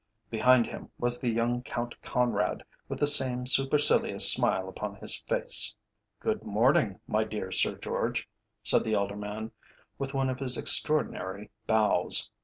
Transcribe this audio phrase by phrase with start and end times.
[0.31, 5.75] Behind him was the young Count Conrad, with the same supercilious smile upon his face.
[6.19, 8.27] "Good morning, my dear Sir George,"
[8.63, 9.51] said the elder man,
[9.99, 12.31] with one of his extraordinary bows.